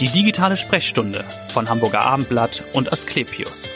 [0.00, 3.68] Die digitale Sprechstunde von Hamburger Abendblatt und Asklepios.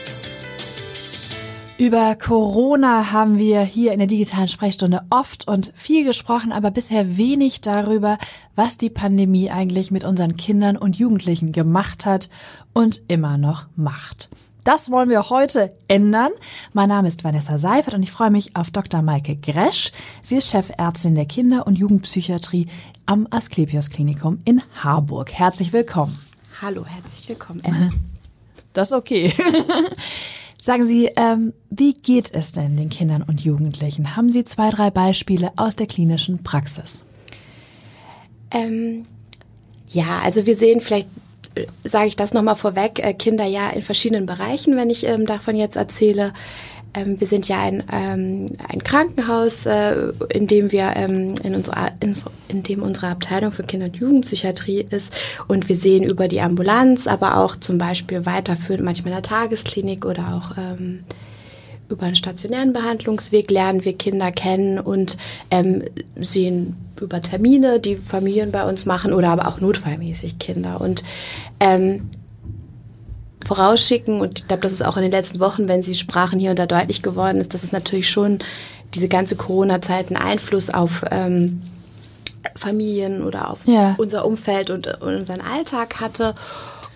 [1.79, 7.17] Über Corona haben wir hier in der digitalen Sprechstunde oft und viel gesprochen, aber bisher
[7.17, 8.19] wenig darüber,
[8.55, 12.31] was die Pandemie eigentlich mit unseren Kindern und Jugendlichen gemacht hat
[12.73, 14.29] und immer noch macht.
[14.65, 16.31] Das wollen wir heute ändern.
[16.73, 19.03] Mein Name ist Vanessa Seifert und ich freue mich auf Dr.
[19.03, 19.91] Maike Gresch.
[20.23, 22.69] Sie ist Chefärztin der Kinder- und Jugendpsychiatrie
[23.07, 25.33] am Asklepios Klinikum in Harburg.
[25.33, 26.19] Herzlich willkommen.
[26.61, 27.63] Hallo, herzlich willkommen.
[28.73, 29.33] Das ist okay.
[30.63, 34.17] Sagen Sie, ähm, wie geht es denn den Kindern und Jugendlichen?
[34.17, 37.03] Haben Sie zwei, drei Beispiele aus der klinischen Praxis?
[38.53, 39.07] Ähm,
[39.91, 41.09] ja, also wir sehen vielleicht
[41.85, 45.57] sage ich das nochmal vorweg, äh, Kinder ja in verschiedenen Bereichen, wenn ich ähm, davon
[45.57, 46.33] jetzt erzähle.
[46.95, 49.95] Ähm, wir sind ja ein, ähm, ein Krankenhaus, äh,
[50.29, 52.15] in dem wir ähm, in, unserer, in,
[52.49, 55.15] in dem unsere Abteilung für Kinder- und Jugendpsychiatrie ist
[55.49, 60.05] und wir sehen über die Ambulanz, aber auch zum Beispiel weiterführend manchmal in der Tagesklinik
[60.05, 61.05] oder auch ähm,
[61.89, 65.17] über einen stationären Behandlungsweg lernen wir Kinder kennen und
[65.51, 65.83] ähm,
[66.17, 70.81] sehen über Termine, die Familien bei uns machen oder aber auch notfallmäßig Kinder.
[70.81, 71.05] Und
[71.61, 72.09] ähm,
[73.47, 76.51] vorausschicken, und ich glaube, das ist auch in den letzten Wochen, wenn Sie sprachen, hier
[76.51, 78.39] und da deutlich geworden ist, dass es natürlich schon
[78.95, 81.63] diese ganze Corona-Zeit einen Einfluss auf ähm,
[82.57, 83.95] Familien oder auf ja.
[83.99, 86.35] unser Umfeld und, und unseren Alltag hatte.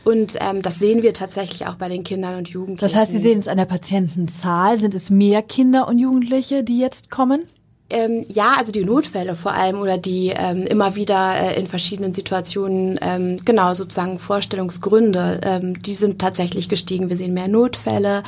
[0.04, 2.80] Und ähm, das sehen wir tatsächlich auch bei den Kindern und Jugendlichen.
[2.80, 4.80] Das heißt, Sie sehen es an der Patientenzahl.
[4.80, 7.40] Sind es mehr Kinder und Jugendliche, die jetzt kommen?
[7.88, 12.14] Ähm, ja, also die Notfälle vor allem oder die ähm, immer wieder äh, in verschiedenen
[12.14, 17.08] Situationen, ähm, genau sozusagen Vorstellungsgründe, ähm, die sind tatsächlich gestiegen.
[17.08, 18.24] Wir sehen mehr Notfälle.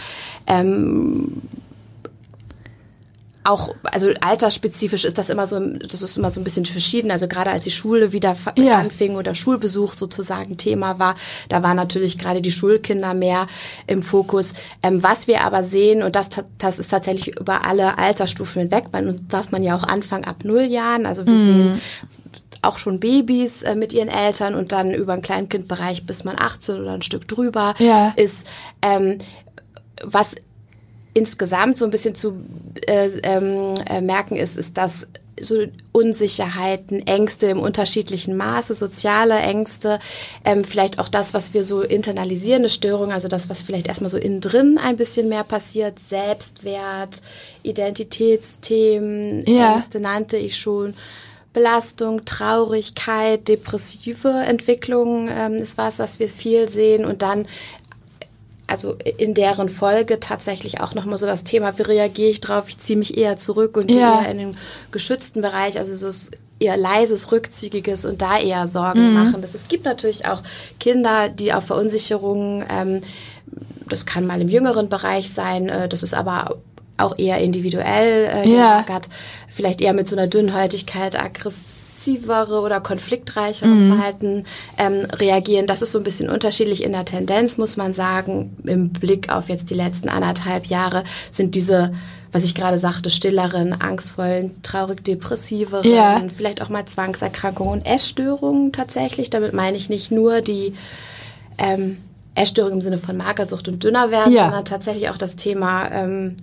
[3.49, 7.11] Auch, also altersspezifisch ist das immer so, das ist immer so ein bisschen verschieden.
[7.11, 8.77] Also gerade als die Schule wieder ja.
[8.77, 11.15] anfing oder Schulbesuch sozusagen Thema war,
[11.49, 13.47] da waren natürlich gerade die Schulkinder mehr
[13.87, 14.53] im Fokus.
[14.83, 19.03] Ähm, was wir aber sehen, und das, das ist tatsächlich über alle Altersstufen hinweg, bei
[19.03, 21.07] uns darf man ja auch anfangen ab null Jahren.
[21.07, 21.47] Also wir mhm.
[21.47, 21.81] sehen
[22.63, 26.81] auch schon Babys äh, mit ihren Eltern und dann über einen Kleinkindbereich bis man 18
[26.81, 28.13] oder ein Stück drüber ja.
[28.17, 28.47] ist.
[28.83, 29.19] Ähm,
[30.05, 30.35] was
[31.19, 32.37] insgesamt so ein bisschen zu
[32.87, 35.07] äh, ähm, äh, merken ist, ist, dass
[35.41, 39.99] so Unsicherheiten, Ängste im unterschiedlichen Maße, soziale Ängste,
[40.45, 44.17] ähm, vielleicht auch das, was wir so internalisierende Störungen, also das, was vielleicht erstmal so
[44.17, 47.23] innen drin ein bisschen mehr passiert, Selbstwert,
[47.63, 49.77] Identitätsthemen, ja.
[49.77, 50.95] Ängste nannte ich schon.
[51.53, 57.47] Belastung, Traurigkeit, depressive Entwicklung ähm, ist was, was wir viel sehen und dann
[58.69, 62.79] also in deren Folge tatsächlich auch nochmal so das Thema, wie reagiere ich drauf, ich
[62.79, 64.57] ziehe mich eher zurück und gehe eher in den
[64.93, 66.31] geschützten Bereich, also so
[66.61, 69.15] eher leises, rückzügiges und da eher Sorgen mhm.
[69.15, 69.43] machen.
[69.43, 70.43] Das, es gibt natürlich auch
[70.79, 73.01] Kinder, die auf Verunsicherungen, ähm,
[73.89, 76.57] das kann mal im jüngeren Bereich sein, äh, das ist aber
[76.99, 79.13] auch eher individuell äh, gelagert, ja.
[79.49, 83.95] vielleicht eher mit so einer Dünnhäutigkeit, Aggression aggressivere oder konfliktreichere mhm.
[83.95, 84.45] Verhalten
[84.77, 85.67] ähm, reagieren.
[85.67, 88.57] Das ist so ein bisschen unterschiedlich in der Tendenz, muss man sagen.
[88.65, 91.93] Im Blick auf jetzt die letzten anderthalb Jahre sind diese
[92.31, 96.23] was ich gerade sagte, stilleren, angstvollen, traurig-depressiveren, ja.
[96.29, 99.31] vielleicht auch mal Zwangserkrankungen und Essstörungen tatsächlich.
[99.31, 100.75] Damit meine ich nicht nur die
[101.57, 101.97] ähm,
[102.35, 104.45] Essstörung im Sinne von Magersucht und dünner werden, ja.
[104.45, 106.37] sondern tatsächlich auch das Thema ähm,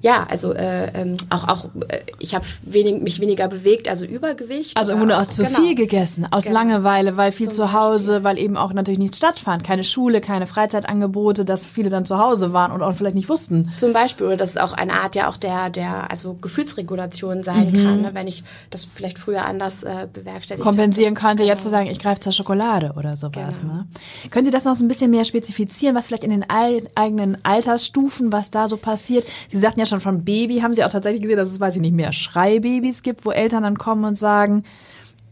[0.00, 4.76] ja, also äh, ähm, auch auch äh, ich habe wenig, mich weniger bewegt, also Übergewicht.
[4.76, 5.58] Also im Grunde auch zu genau.
[5.58, 6.58] viel gegessen, aus genau.
[6.58, 8.24] Langeweile, weil viel Zum zu Hause, Beispiel.
[8.24, 12.52] weil eben auch natürlich nichts stattfand, keine Schule, keine Freizeitangebote, dass viele dann zu Hause
[12.52, 13.72] waren und auch vielleicht nicht wussten.
[13.76, 17.72] Zum Beispiel, oder das ist auch eine Art ja auch der der also Gefühlsregulation sein
[17.72, 17.84] mhm.
[17.84, 18.10] kann, ne?
[18.12, 21.54] wenn ich das vielleicht früher anders äh, bewerkstelligt kompensieren hab, konnte, genau.
[21.54, 23.60] jetzt zu sagen, ich greife zur Schokolade oder sowas.
[23.60, 23.72] Genau.
[23.72, 23.88] Ne?
[24.30, 28.30] Können Sie das noch so ein bisschen mehr spezifizieren, was vielleicht in den eigenen Altersstufen,
[28.30, 29.26] was da so passiert?
[29.48, 31.82] Sie sagten ja schon von Baby, haben Sie auch tatsächlich gesehen, dass es, weiß ich
[31.82, 34.64] nicht mehr, Schreibabys gibt, wo Eltern dann kommen und sagen,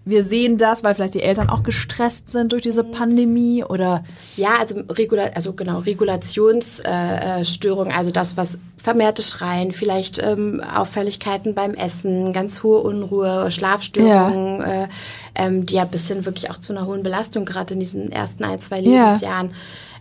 [0.06, 4.04] wir sehen das, weil vielleicht die Eltern auch gestresst sind durch diese Pandemie oder
[4.36, 11.56] ja, also Regula also genau Regulationsstörungen, äh, also das, was vermehrte Schreien, vielleicht ähm, Auffälligkeiten
[11.56, 14.84] beim Essen, ganz hohe Unruhe, Schlafstörungen, ja.
[14.84, 14.88] Äh,
[15.34, 18.44] ähm, die ja bis hin wirklich auch zu einer hohen Belastung gerade in diesen ersten
[18.44, 19.48] ein zwei Lebensjahren.
[19.48, 19.54] Ja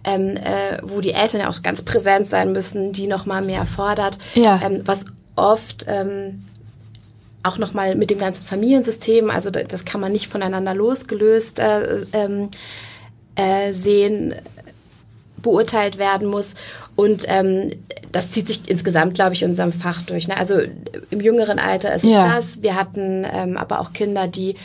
[0.06, 4.18] ähm, äh, wo die Eltern ja auch ganz präsent sein müssen, die nochmal mehr fordert,
[4.36, 4.60] ja.
[4.64, 5.06] ähm, was
[5.36, 6.44] oft ähm,
[7.44, 12.50] auch nochmal mit dem ganzen Familiensystem, also das kann man nicht voneinander losgelöst äh, ähm,
[13.36, 14.34] äh, sehen,
[15.38, 16.56] beurteilt werden muss.
[16.96, 17.72] Und ähm,
[18.12, 20.28] das zieht sich insgesamt, glaube ich, in unserem Fach durch.
[20.28, 20.38] Ne?
[20.38, 20.60] Also
[21.12, 22.38] im jüngeren Alter ist ja.
[22.40, 22.64] es das.
[22.64, 24.56] Wir hatten ähm, aber auch Kinder, die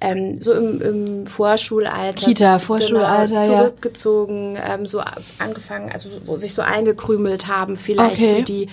[0.00, 2.26] ähm, so im, im Vorschulalter.
[2.26, 3.60] Kita, Vorschulalter, genau, ja.
[3.64, 5.02] zurückgezogen, ähm, so
[5.38, 8.28] angefangen, also so, sich so eingekrümelt haben, vielleicht Okay.
[8.38, 8.68] so die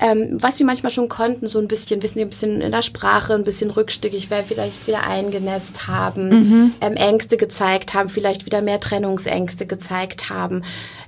[0.00, 2.82] ähm, was sie manchmal schon konnten, so ein bisschen, wissen die, ein bisschen in der
[2.82, 6.72] Sprache, ein bisschen rückstückig, weil vielleicht wieder eingenässt haben, Mhm.
[6.80, 10.62] ähm, Ängste gezeigt haben, vielleicht wieder mehr Trennungsängste gezeigt haben.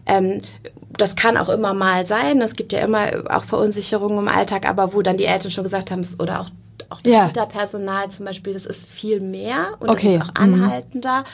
[0.06, 0.40] Ähm,
[0.96, 2.40] das kann auch immer mal sein.
[2.40, 5.90] Es gibt ja immer auch Verunsicherungen im Alltag, aber wo dann die Eltern schon gesagt
[5.90, 6.50] haben, es- oder auch,
[6.90, 7.26] auch das Ja.
[7.28, 10.18] Kita-Personal zum Beispiel, das ist viel mehr und Okay.
[10.18, 10.54] das ist auch Mhm.
[10.54, 11.24] anhaltender.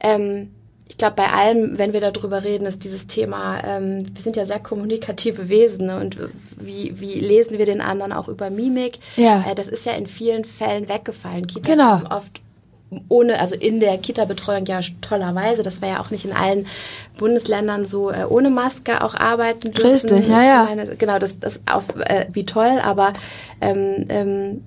[0.00, 0.50] Ähm,
[0.90, 4.46] ich glaube, bei allem, wenn wir darüber reden, ist dieses Thema, ähm, wir sind ja
[4.46, 5.98] sehr kommunikative Wesen ne?
[6.00, 6.16] und
[6.56, 8.98] wie, wie lesen wir den anderen auch über Mimik?
[9.16, 9.44] Ja.
[9.50, 11.46] Äh, das ist ja in vielen Fällen weggefallen.
[11.46, 11.84] Kitas Genau.
[11.90, 12.40] haben oft
[13.08, 16.66] ohne, also in der Kita-Betreuung ja tollerweise, das war ja auch nicht in allen
[17.18, 19.90] Bundesländern so äh, ohne Maske auch arbeiten dürfen.
[19.90, 20.64] Richtig, ja, Das ja.
[20.64, 23.12] Meine, genau, das, das auf, äh, wie toll, aber
[23.60, 24.64] ähm, ähm,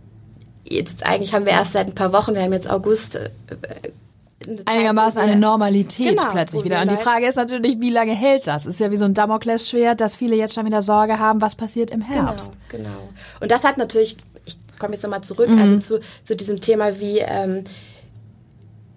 [0.63, 3.29] jetzt eigentlich haben wir erst seit ein paar Wochen, wir haben jetzt August, äh,
[4.47, 6.81] eine Zeit, einigermaßen eine Normalität Genau, plötzlich wieder.
[6.81, 8.65] Und die Frage ist natürlich, wie lange hält das?
[8.65, 11.91] Ist ja wie so ein Damoklesschwert, dass viele jetzt schon wieder Sorge haben, was passiert
[11.91, 12.53] im Herbst.
[12.69, 13.09] Genau, genau.
[13.39, 15.62] Und das hat natürlich, ich komme jetzt nochmal zurück, Mhm.
[15.62, 17.65] also zu, zu diesem Thema, wie, ähm,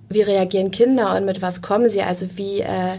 [0.09, 2.99] wie reagieren Kinder und mit was kommen sie, also wie äh,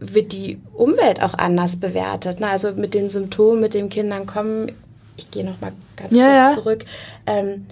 [0.00, 2.40] wird die Umwelt auch anders bewertet.
[2.40, 2.48] Ne?
[2.48, 4.72] Also mit den Symptomen, mit denen Kindern kommen,
[5.16, 6.50] ich gehe nochmal ganz Ja, kurz ja.
[6.62, 6.84] zurück.
[7.26, 7.66] Ähm,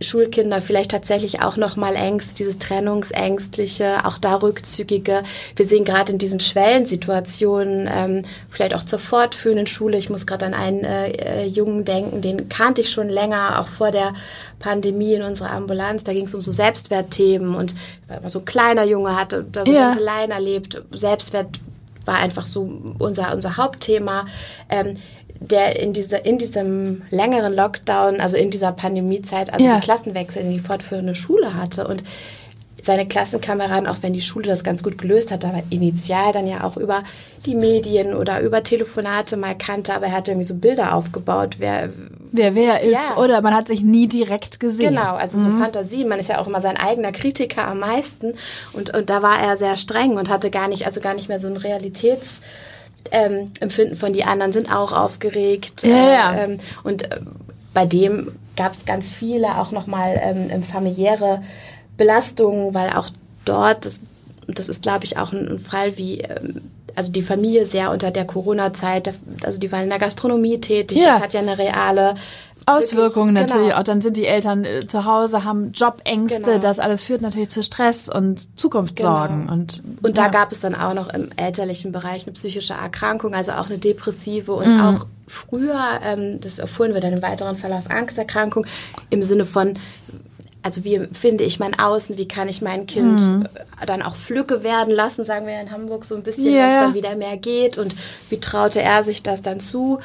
[0.00, 5.22] Schulkinder vielleicht tatsächlich auch noch mal Ängste, dieses Trennungsängstliche, auch da rückzügige.
[5.56, 9.98] Wir sehen gerade in diesen Schwellensituationen, ähm, vielleicht auch zur fortführenden Schule.
[9.98, 13.68] Ich muss gerade an einen äh, äh, Jungen denken, den kannte ich schon länger, auch
[13.68, 14.12] vor der
[14.58, 16.04] Pandemie in unserer Ambulanz.
[16.04, 17.74] Da ging es um so Selbstwertthemen und
[18.08, 19.88] weil man so ein kleiner Junge hatte, da so Ja.
[19.88, 20.82] ganz allein erlebt.
[20.92, 21.58] Selbstwert
[22.04, 22.68] war einfach so
[22.98, 24.26] unser, unser Hauptthema.
[24.68, 24.96] Ähm,
[25.50, 29.76] der in, diese, in diesem längeren Lockdown, also in dieser Pandemiezeit, also Ja.
[29.76, 32.04] die Klassenwechsel in die fortführende Schule hatte und
[32.84, 36.64] seine Klassenkameraden, auch wenn die Schule das ganz gut gelöst hat, aber initial dann ja
[36.64, 37.04] auch über
[37.46, 41.90] die Medien oder über Telefonate mal kannte, aber er hat irgendwie so Bilder aufgebaut, wer,
[42.34, 43.18] Wer wer ist Ja.
[43.18, 44.94] oder man hat sich nie direkt gesehen.
[44.94, 46.04] Genau, also so Fantasie.
[46.06, 48.32] Man ist ja auch immer sein eigener Kritiker am meisten.
[48.72, 51.38] Und, und da war er sehr streng und hatte gar nicht, also gar nicht mehr
[51.40, 52.40] so ein Realitäts.
[53.10, 55.82] Ähm, Empfinden von die anderen sind auch aufgeregt.
[55.82, 56.34] Ja, ja.
[56.36, 57.20] ähm, und äh,
[57.74, 61.42] bei dem gab es ganz viele auch nochmal ähm, familiäre
[61.96, 63.08] Belastungen, weil auch
[63.44, 64.00] dort, das,
[64.46, 66.62] das ist glaube ich auch ein, ein Fall wie, ähm,
[66.94, 69.12] also die Familie sehr unter der Corona-Zeit,
[69.42, 71.14] also die waren in der Gastronomie tätig, Ja.
[71.14, 72.14] das hat ja eine reale
[72.66, 73.80] Auswirkungen wirklich- natürlich genau.
[73.80, 73.84] auch.
[73.84, 76.42] Dann sind die Eltern äh, zu Hause, haben Jobängste.
[76.42, 76.58] Genau.
[76.58, 79.42] Das alles führt natürlich zu Stress und Zukunftssorgen.
[79.42, 79.52] Genau.
[79.52, 80.28] Und, Und da ja.
[80.28, 84.52] gab es dann auch noch im elterlichen Bereich eine psychische Erkrankung, also auch eine depressive
[84.52, 84.80] und Mhm.
[84.80, 88.66] auch früher, ähm, das erfuhren wir dann im weiteren Verlauf, Angsterkrankung
[89.10, 89.74] im Sinne von,
[90.62, 94.62] also wie finde ich mein Außen, wie kann ich mein Kind äh, dann auch Flücke
[94.62, 96.56] werden lassen, sagen wir in Hamburg so ein bisschen, Mhm.
[96.58, 97.96] Ja, wenn es dann wieder mehr geht und
[98.30, 99.98] wie traute er sich das dann zu?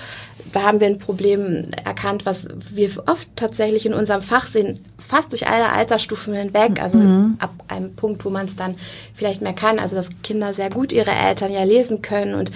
[0.51, 5.31] Da haben wir ein Problem erkannt, was wir oft tatsächlich in unserem Fach sehen, fast
[5.33, 7.35] durch alle Altersstufen hinweg, also Mhm.
[7.39, 8.75] ab einem Punkt, wo man es dann
[9.13, 12.51] vielleicht mehr kann, also dass Kinder sehr gut ihre Eltern ja lesen können und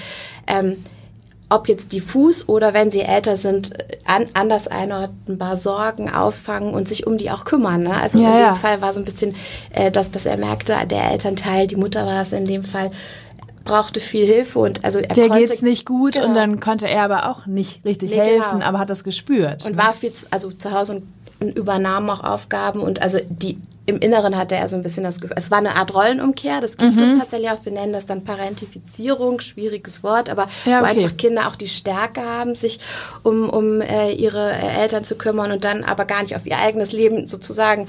[0.47, 0.77] ähm,
[1.51, 3.73] ob jetzt diffus oder wenn sie älter sind,
[4.05, 7.83] an, anders einordnbar Sorgen auffangen und sich um die auch kümmern.
[7.83, 7.95] Ne?
[7.95, 8.55] Also Ja, in dem ja.
[8.55, 9.35] Fall war so ein bisschen,
[9.71, 12.89] äh, dass, dass er merkte, der Elternteil, die Mutter war es in dem Fall,
[13.63, 16.25] brauchte viel Hilfe und also er der konnte, geht's nicht gut Genau.
[16.27, 18.65] und dann konnte er aber auch nicht richtig Nee, helfen, genau.
[18.65, 19.65] aber hat das gespürt.
[19.65, 21.03] und war viel zu, also zu Hause und,
[21.41, 23.57] und übernahm auch Aufgaben und also die
[23.87, 26.77] im Inneren hatte er so ein bisschen das Gefühl, es war eine Art Rollenumkehr, das
[26.77, 27.01] gibt Mhm.
[27.01, 31.03] es tatsächlich auch, wir nennen das dann Parentifizierung, schwieriges Wort, aber Ja, wo okay.
[31.03, 32.79] einfach Kinder auch die Stärke haben, sich
[33.23, 36.57] um, um äh, ihre äh, Eltern zu kümmern und dann aber gar nicht auf ihr
[36.59, 37.87] eigenes Leben sozusagen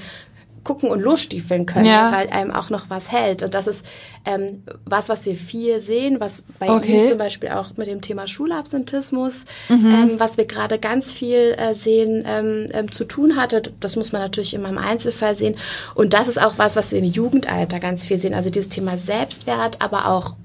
[0.63, 2.11] gucken und losstiefeln können, Ja.
[2.11, 3.43] weil einem auch noch was hält.
[3.43, 3.85] Und das ist
[4.25, 7.01] ähm, was, was wir viel sehen, was bei Okay.
[7.03, 9.85] ihm zum Beispiel auch mit dem Thema Schulabsentismus, Mhm.
[9.85, 13.61] ähm, was wir gerade ganz viel äh, sehen, ähm, ähm, zu tun hatte.
[13.79, 15.55] Das muss man natürlich immer im Einzelfall sehen.
[15.95, 18.33] Und das ist auch was, was wir im Jugendalter ganz viel sehen.
[18.33, 20.35] Also dieses Thema Selbstwert, aber auch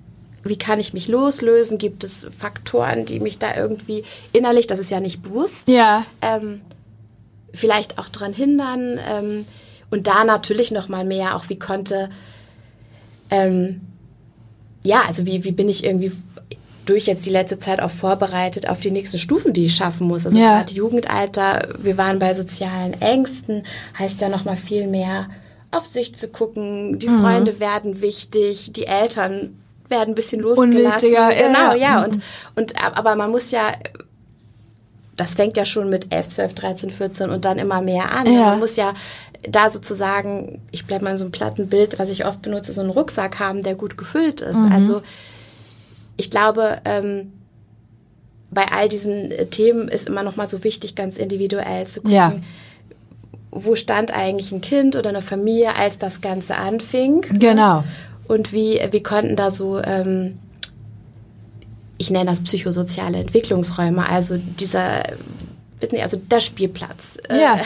[0.44, 1.78] wie kann ich mich loslösen?
[1.78, 6.60] Gibt es Faktoren, die mich da irgendwie innerlich, das ist ja nicht bewusst, ja, ähm,
[7.52, 8.98] vielleicht auch daran hindern.
[9.90, 12.11] Und da natürlich noch mal mehr, auch wie konnte,
[13.30, 13.80] ähm,
[14.83, 16.12] ja, also wie, wie bin ich irgendwie
[16.85, 20.25] durch jetzt die letzte Zeit auch vorbereitet auf die nächsten Stufen, die ich schaffen muss.
[20.25, 20.59] Also Ja.
[20.59, 23.64] gerade Jugendalter, wir waren bei sozialen Ängsten,
[23.99, 25.28] heißt ja noch mal viel mehr
[25.71, 26.99] auf sich zu gucken.
[26.99, 30.78] Die Freunde werden wichtig, die Eltern werden ein bisschen losgelassen.
[30.78, 31.76] Unwichtiger, ja, genau, ja.
[31.76, 32.04] ja.
[32.04, 32.21] Und,
[32.57, 33.73] und aber man muss ja
[35.18, 38.33] das fängt ja schon mit 11, 12, 13, 14 und dann immer mehr an.
[38.33, 38.50] Ja.
[38.50, 38.95] Man muss ja
[39.42, 42.80] da sozusagen, ich bleibe mal in so einem platten Bild, was ich oft benutze, so
[42.80, 44.57] einen Rucksack haben, der gut gefüllt ist.
[44.59, 44.73] Mhm.
[44.73, 45.02] Also
[46.16, 47.33] ich glaube, ähm,
[48.50, 52.12] bei all diesen äh, Themen ist immer noch mal so wichtig, ganz individuell zu gucken,
[52.16, 52.33] Ja.
[53.50, 57.21] wo stand eigentlich ein Kind oder eine Familie, als das Ganze anfing.
[57.38, 57.85] Genau.
[58.26, 60.38] Und wie, wie konnten da so, ähm,
[61.97, 65.02] ich nenne das psychosoziale Entwicklungsräume, also dieser,
[65.80, 67.18] wissen Sie, also der Spielplatz.
[67.28, 67.61] äh, Ja.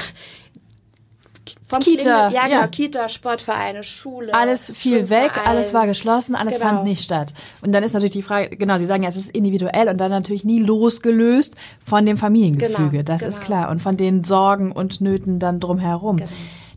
[1.73, 2.67] Vom Kita, Klingel- ja, genau, ja.
[2.69, 4.33] Kita, Sportvereine, Schule.
[4.35, 6.67] Alles fiel weg, alles war geschlossen, alles Genau.
[6.69, 7.33] fand nicht statt.
[7.63, 10.11] Und dann ist natürlich die Frage, genau, Sie sagen ja, es ist individuell und dann
[10.11, 13.29] natürlich nie losgelöst von dem Familiengefüge, Genau, das genau.
[13.31, 13.71] ist klar.
[13.71, 16.19] Und von den Sorgen und Nöten dann drumherum.
[16.19, 16.31] Genau.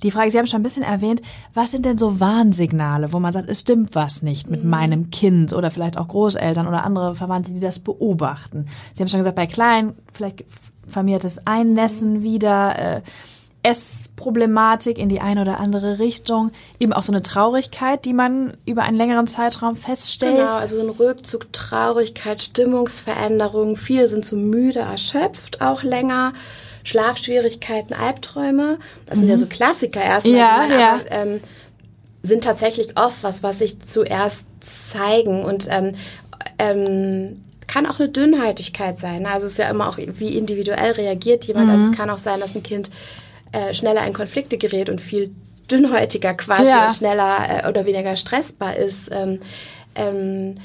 [0.03, 1.21] Die Frage, Sie haben schon ein bisschen erwähnt,
[1.55, 4.51] was sind denn so Warnsignale, wo man sagt, es stimmt was nicht Mhm.
[4.51, 8.67] mit meinem Kind oder vielleicht auch Großeltern oder andere Verwandte, die das beobachten?
[8.93, 10.43] Sie haben schon gesagt, bei Kleinen vielleicht
[10.87, 13.01] vermehrtes Einnässen wieder, äh,
[13.65, 18.83] Essproblematik in die eine oder andere Richtung, eben auch so eine Traurigkeit, die man über
[18.83, 20.37] einen längeren Zeitraum feststellt.
[20.37, 23.75] Genau, also so ein Rückzug, Traurigkeit, Stimmungsveränderungen.
[23.77, 26.33] Viele sind so müde, erschöpft, auch länger.
[26.83, 28.77] Schlafschwierigkeiten, Albträume.
[29.07, 30.33] Das sind ja so Klassiker erstmal,
[30.67, 30.71] Mhm.
[30.71, 30.93] Ja, ja.
[30.93, 31.41] aber, ähm,
[32.21, 35.93] sind tatsächlich oft was, was sich zuerst zeigen und ähm,
[36.59, 39.25] ähm, kann auch eine Dünnhäutigkeit sein.
[39.25, 41.69] Also es ist ja immer auch, wie individuell reagiert jemand.
[41.71, 41.91] Also Mhm.
[41.91, 42.91] es kann auch sein, dass ein Kind
[43.55, 45.31] äh, schneller in Konflikte gerät und viel
[45.71, 46.85] dünnhäutiger quasi Ja.
[46.87, 49.09] und schneller äh, oder weniger stressbar ist.
[49.11, 49.39] Ähm,
[49.95, 50.55] ähm,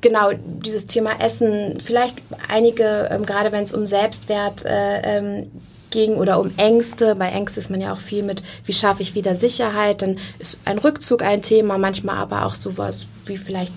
[0.00, 2.16] genau, dieses Thema Essen, vielleicht
[2.48, 5.50] einige, ähm, gerade wenn es um Selbstwert äh, ähm,
[5.90, 9.14] ging oder um Ängste, bei Ängsten ist man ja auch viel mit, wie schaffe ich
[9.14, 13.72] wieder Sicherheit, dann ist ein Rückzug ein Thema, manchmal aber auch sowas wie vielleicht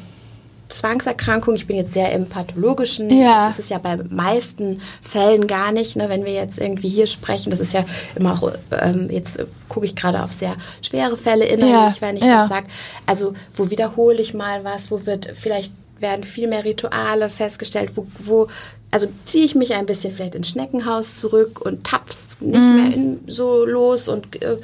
[0.71, 1.55] Zwangserkrankung.
[1.55, 3.09] Ich bin jetzt sehr im pathologischen.
[3.09, 3.45] Ja.
[3.45, 5.95] Das ist es ja bei meisten Fällen gar nicht.
[5.95, 6.09] Ne?
[6.09, 7.85] Wenn wir jetzt irgendwie hier sprechen, das ist ja
[8.15, 8.51] immer auch,
[8.81, 12.41] ähm, jetzt gucke ich gerade auf sehr schwere Fälle innerlich, Ja, wenn ich ja.
[12.41, 12.67] das sage.
[13.05, 18.07] Also wo wiederhole ich mal was, wo wird vielleicht werden viel mehr Rituale festgestellt, wo,
[18.17, 18.47] wo
[18.89, 22.75] also ziehe ich mich ein bisschen vielleicht ins Schneckenhaus zurück und tapp's nicht Mhm.
[22.75, 24.57] mehr in, so los und äh,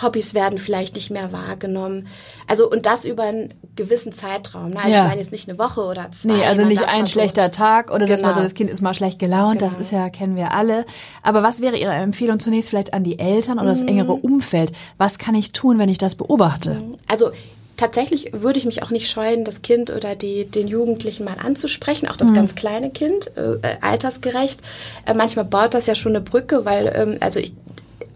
[0.00, 2.06] Hobbys werden vielleicht nicht mehr wahrgenommen.
[2.46, 4.70] Also und das über einen gewissen Zeitraum.
[4.70, 4.76] Ne?
[4.78, 5.02] Also Ja.
[5.02, 6.34] ich meine jetzt nicht eine Woche oder zwei.
[6.34, 8.40] Nee, also nicht ein mal so- schlechter Tag oder dass man Genau.
[8.40, 9.80] so, das Kind ist mal schlecht gelaunt, das Genau.
[9.82, 10.84] ist ja, kennen wir alle.
[11.22, 13.80] Aber was wäre Ihre Empfehlung zunächst vielleicht an die Eltern oder Mhm.
[13.80, 14.72] das engere Umfeld?
[14.98, 16.82] Was kann ich tun, wenn ich das beobachte?
[17.08, 17.30] Also
[17.76, 22.06] tatsächlich würde ich mich auch nicht scheuen, das Kind oder die, den Jugendlichen mal anzusprechen,
[22.08, 22.34] auch das Mhm.
[22.34, 24.60] ganz kleine Kind, äh, äh, altersgerecht.
[25.06, 27.54] Äh, manchmal baut das ja schon eine Brücke, weil ähm, also ich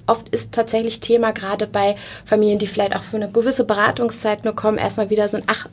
[0.07, 4.55] Oft ist tatsächlich Thema gerade bei Familien, die vielleicht auch für eine gewisse Beratungszeit nur
[4.55, 5.69] kommen, erstmal wieder so ein, ach,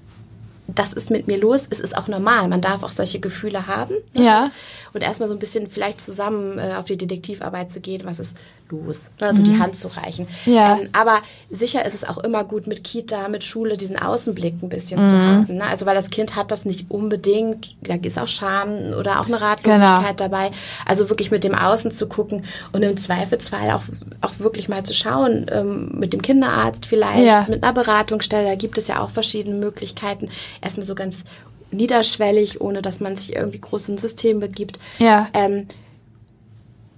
[0.67, 3.96] das ist mit mir los, es ist auch normal, man darf auch solche Gefühle haben.
[4.13, 4.24] ne?
[4.24, 4.51] Ja.
[4.93, 8.38] Und erstmal so ein bisschen vielleicht zusammen äh, auf die Detektivarbeit zu gehen, was ist
[8.70, 10.27] los, also die Hand zu reichen.
[10.46, 10.53] Mhm.
[10.53, 10.77] Ja.
[10.77, 11.20] Ähm, aber
[11.51, 15.10] sicher ist es auch immer gut mit Kita, mit Schule diesen Außenblick ein bisschen Mhm.
[15.10, 15.55] zu haben.
[15.58, 15.63] Ne?
[15.65, 19.41] Also weil das Kind hat das nicht unbedingt, da ist auch Scham oder auch eine
[19.41, 20.29] Ratlosigkeit Genau.
[20.29, 20.51] dabei.
[20.86, 23.84] Also wirklich mit dem Außen zu gucken und im Zweifelsfall auch,
[24.22, 27.46] auch wirklich mal zu schauen, ähm, mit dem Kinderarzt vielleicht, Ja.
[27.50, 30.29] mit einer Beratungsstelle, da gibt es ja auch verschiedene Möglichkeiten.
[30.62, 31.24] Erstmal so ganz
[31.72, 34.79] niederschwellig, ohne dass man sich irgendwie groß in ein System begibt.
[35.00, 35.27] Ja.
[35.33, 35.67] Ähm,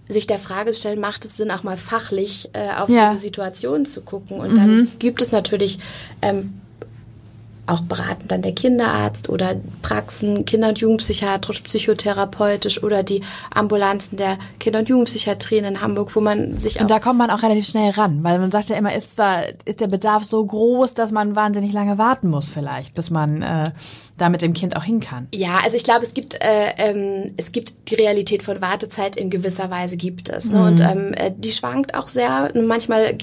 [0.07, 3.09] sich der Frage stellen, macht es Sinn, auch mal fachlich äh, auf Ja.
[3.12, 4.39] diese Situation zu gucken.
[4.39, 5.79] Und dann gibt es natürlich
[6.21, 6.62] ähm,
[7.67, 13.22] auch beraten dann der Kinderarzt oder Praxen, Kinder- und Jugendpsychiatrisch, psychotherapeutisch oder die
[13.53, 17.29] Ambulanzen der Kinder- und Jugendpsychiatrien in Hamburg, wo man sich auch Und da kommt man
[17.29, 20.43] auch relativ schnell ran, weil man sagt ja immer, ist da ist der Bedarf so
[20.45, 23.72] groß, dass man wahnsinnig lange warten muss vielleicht, bis man äh,
[24.17, 25.27] da mit dem Kind auch hin kann.
[25.34, 29.29] Ja, also ich glaube, es gibt äh, ähm, es gibt die Realität von Wartezeit in
[29.29, 30.45] gewisser Weise gibt es.
[30.45, 30.60] Ne?
[30.60, 30.65] Mhm.
[30.65, 32.51] Und ähm, äh, die schwankt auch sehr.
[32.55, 33.17] Manchmal,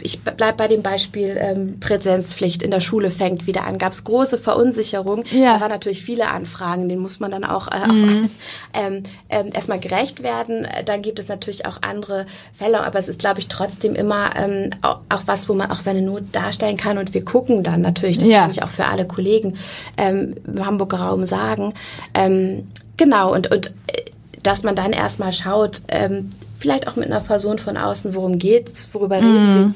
[0.00, 3.78] ich bleib bei dem Beispiel ähm, Präsenzpflicht in der Schule fängt wieder an.
[3.78, 5.24] Gab es große Verunsicherung.
[5.30, 5.54] Ja.
[5.54, 8.30] Da waren natürlich viele Anfragen, denen muss man dann auch, äh, Mhm.
[8.74, 10.66] ähm, ähm, erstmal gerecht werden.
[10.86, 14.70] Dann gibt es natürlich auch andere Fälle, aber es ist, glaube ich, trotzdem immer ähm,
[14.82, 16.98] auch, auch was, wo man auch seine Not darstellen kann.
[16.98, 18.40] Und wir gucken dann natürlich, das Ja.
[18.42, 19.56] kann ich auch für alle Kollegen
[19.98, 21.74] ähm, im Hamburger Raum sagen.
[22.14, 24.04] Ähm, genau, und, und äh,
[24.42, 28.88] dass man dann erstmal schaut, ähm, vielleicht auch mit einer Person von außen, worum geht's,
[28.92, 29.74] worüber reden wir,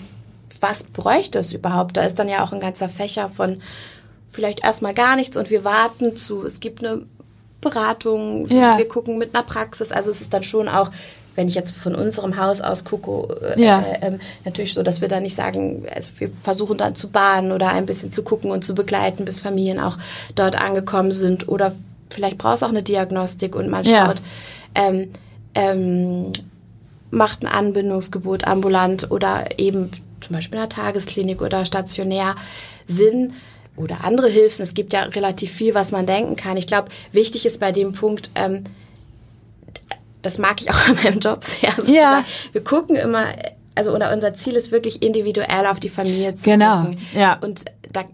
[0.61, 1.97] was bräuchte es überhaupt?
[1.97, 3.59] Da ist dann ja auch ein ganzer Fächer von
[4.29, 7.03] vielleicht erstmal gar nichts und wir warten zu, es gibt eine
[7.61, 8.79] Beratung, Ja.
[8.79, 9.91] wir gucken mit einer Praxis.
[9.91, 10.91] Also es ist dann schon auch,
[11.35, 13.81] wenn ich jetzt von unserem Haus aus gucke, äh, Ja.
[13.81, 17.53] äh, ähm, natürlich so, dass wir da nicht sagen, also wir versuchen dann zu bahnen
[17.53, 19.97] oder ein bisschen zu gucken und zu begleiten, bis Familien auch
[20.35, 21.49] dort angekommen sind.
[21.49, 21.75] Oder
[22.11, 24.07] vielleicht brauchst du auch eine Diagnostik und man Ja.
[24.07, 24.23] schaut,
[24.75, 25.13] ähm,
[25.55, 26.33] ähm,
[27.11, 32.35] macht ein Anbindungsgebot ambulant oder eben zum Beispiel in der Tagesklinik oder stationär
[32.87, 33.35] Sinn
[33.77, 34.63] oder andere Hilfen.
[34.63, 36.57] Es gibt ja relativ viel, was man denken kann.
[36.57, 38.65] Ich glaube, wichtig ist bei dem Punkt, ähm,
[40.23, 41.73] das mag ich auch in meinem Job sehr.
[41.87, 42.25] Ja.
[42.53, 43.27] Wir gucken immer,
[43.75, 46.83] also unser Ziel ist wirklich individuell auf die Familie zu genau.
[46.83, 46.99] gucken.
[47.15, 47.39] Ja.
[47.41, 48.05] Und da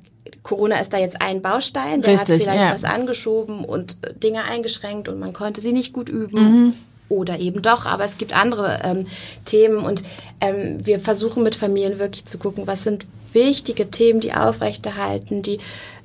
[0.42, 2.75] Corona ist da jetzt ein Baustein, der Richtig, hat vielleicht ja.
[2.75, 6.38] was angeschoben und Dinge eingeschränkt und man konnte sie nicht gut üben.
[6.38, 6.75] Mhm.
[7.08, 9.06] Oder eben doch, aber es gibt andere ähm,
[9.44, 10.02] Themen und
[10.40, 15.58] ähm, wir versuchen mit Familien wirklich zu gucken, was sind wichtige Themen, die aufrechterhalten, die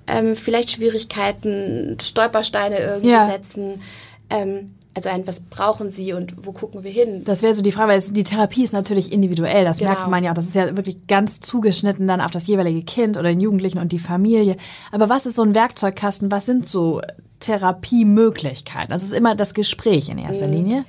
[0.08, 3.30] ähm, vielleicht Schwierigkeiten, Stolpersteine irgendwie Ja.
[3.30, 3.82] setzen.
[4.30, 4.76] Ähm,
[5.06, 7.24] also ein, was brauchen sie und wo gucken wir hin?
[7.26, 9.92] Das wäre so die Frage, weil es, die Therapie ist natürlich individuell, das Genau.
[9.92, 10.36] merkt man ja auch.
[10.36, 13.92] Das ist ja wirklich ganz zugeschnitten dann auf das jeweilige Kind oder den Jugendlichen und
[13.92, 14.56] die Familie.
[14.92, 16.32] Aber was ist so ein Werkzeugkasten?
[16.32, 17.02] Was sind so
[17.40, 18.90] Therapiemöglichkeiten?
[18.92, 20.54] Das ist immer das Gespräch in erster Mhm.
[20.54, 20.86] Linie.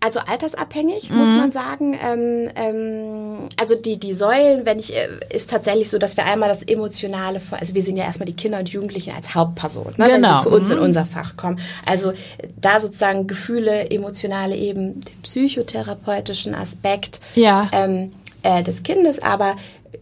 [0.00, 1.98] Also altersabhängig, muss man sagen.
[2.00, 6.48] Ähm, ähm, also die, die Säulen, wenn ich, äh, ist tatsächlich so, dass wir einmal
[6.48, 10.22] das Emotionale, also wir sehen ja erstmal die Kinder und Jugendlichen als Hauptperson, ne, wenn
[10.22, 10.38] Genau.
[10.38, 11.58] sie zu uns in unser Fach kommen.
[11.84, 12.12] Also
[12.60, 17.68] da sozusagen Gefühle, emotionale eben, den psychotherapeutischen Aspekt Ja.
[17.72, 18.12] ähm,
[18.44, 19.56] äh, des Kindes, aber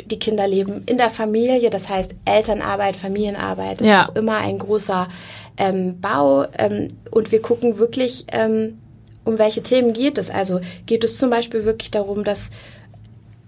[0.04, 4.08] die Kinder leben in der Familie, das heißt Elternarbeit, Familienarbeit ist Ja.
[4.10, 5.08] auch immer ein großer
[5.56, 8.78] ähm, Bau ähm, und wir gucken wirklich, ähm,
[9.26, 10.30] um welche Themen geht es.
[10.30, 12.50] Also geht es zum Beispiel wirklich darum, dass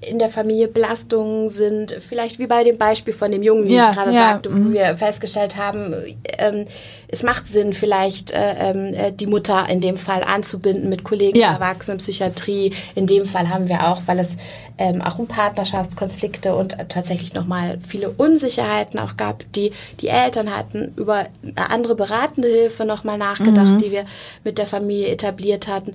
[0.00, 3.90] in der Familie Belastungen sind, vielleicht wie bei dem Beispiel von dem Jungen, wie Ja,
[3.90, 5.92] ich gerade ja, sagte, wo wir festgestellt haben,
[6.38, 6.66] ähm,
[7.08, 11.36] es macht Sinn, vielleicht äh, ähm, äh, die Mutter in dem Fall anzubinden mit Kollegen
[11.36, 11.52] Ja.
[11.54, 12.72] Erwachsenenpsychiatrie.
[12.94, 14.36] In dem Fall haben wir auch, weil es
[14.78, 20.92] ähm, auch um Partnerschaftskonflikte und tatsächlich nochmal viele Unsicherheiten auch gab, die die Eltern hatten,
[20.96, 24.04] über eine andere beratende Hilfe nochmal nachgedacht, die wir
[24.44, 25.94] mit der Familie etabliert hatten.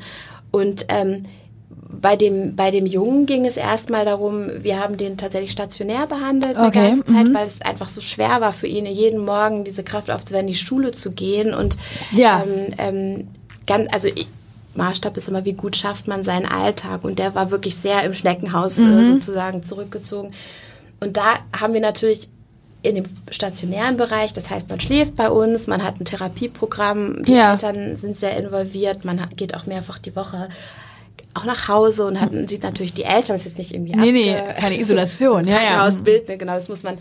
[0.51, 1.23] Und ähm,
[2.01, 6.57] bei dem, bei dem Jungen ging es erstmal darum, wir haben den tatsächlich stationär behandelt
[6.57, 9.83] eine Okay, ganze Zeit, weil es einfach so schwer war für ihn, jeden Morgen diese
[9.83, 11.53] Kraft aufzuwenden, in die Schule zu gehen.
[11.53, 11.77] Und
[12.11, 12.43] Ja.
[12.43, 13.27] ähm, ähm,
[13.67, 14.27] ganz, also ich,
[14.75, 17.03] Maßstab ist immer, wie gut schafft man seinen Alltag.
[17.03, 18.91] Und der war wirklich sehr im Schneckenhaus Mhm.
[18.99, 20.31] äh, sozusagen zurückgezogen.
[20.99, 22.29] Und da haben wir natürlich
[22.81, 27.33] in dem stationären Bereich, das heißt, man schläft bei uns, man hat ein Therapieprogramm, die
[27.33, 27.51] Ja.
[27.53, 30.49] Eltern sind sehr involviert, man geht auch mehrfach die Woche
[31.33, 34.11] auch nach Hause und hat, sieht natürlich die Eltern, das ist jetzt nicht irgendwie Nee,
[34.11, 35.69] nee, keine Isolation, so, so ja, ja.
[35.69, 36.97] Krankenhausbild, ne, genau, das muss man,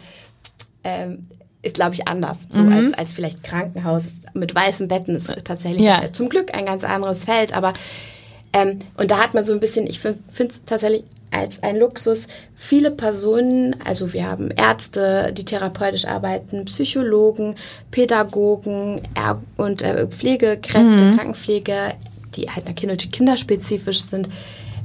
[0.84, 1.26] ähm,
[1.62, 2.72] ist glaube ich anders, so Mhm.
[2.72, 6.12] als, als vielleicht Krankenhaus mit weißen Betten ist tatsächlich Ja.
[6.12, 7.72] zum Glück ein ganz anderes Feld, aber
[8.54, 12.26] ähm, und da hat man so ein bisschen, ich finde es tatsächlich als ein Luxus,
[12.54, 17.54] viele Personen, also wir haben Ärzte, die therapeutisch arbeiten, Psychologen,
[17.90, 21.94] Pädagogen er und äh, Pflegekräfte, Krankenpflege,
[22.36, 22.64] die halt
[23.12, 24.28] kinderspezifisch sind,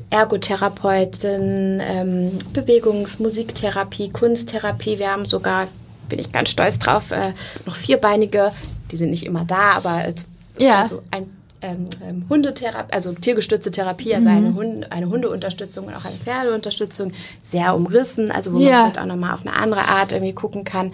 [0.10, 5.00] Ergotherapeuten, ähm, Bewegungs-, Musiktherapie, Kunsttherapie.
[5.00, 5.68] Wir haben sogar,
[6.10, 7.34] bin ich ganz stolz drauf, äh,
[7.66, 8.52] noch vierbeinige,
[8.92, 10.14] die sind nicht immer da, aber äh,
[10.58, 10.82] Ja.
[10.82, 11.26] also ein
[11.60, 14.36] ähm, ähm, Hundetherapie, also tiergestützte Therapie, also Mhm.
[14.38, 17.12] eine, Hunde, eine Hundeunterstützung und auch eine Pferdeunterstützung,
[17.44, 18.70] sehr umrissen, also wo Ja.
[18.70, 20.92] man vielleicht auch nochmal auf eine andere Art irgendwie gucken kann,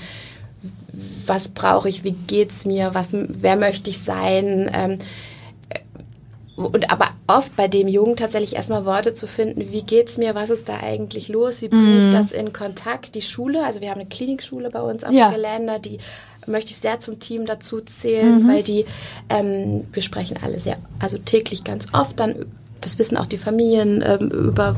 [1.25, 4.99] was brauche ich, wie geht's mir, was, wer möchte ich sein, ähm,
[6.55, 10.49] und aber oft bei dem Jungen tatsächlich erstmal Worte zu finden, wie geht's mir, was
[10.49, 11.99] ist da eigentlich los, wie bringe Mhm.
[12.01, 15.29] ich das in Kontakt, die Schule, also wir haben eine Klinikschule bei uns auf Ja.
[15.29, 15.97] dem Gelände, die
[16.45, 18.85] möchte ich sehr zum Team dazu zählen, weil die,
[19.29, 22.35] ähm, wir sprechen alle sehr, also täglich ganz oft dann,
[22.81, 24.75] das wissen auch die Familien, ähm, über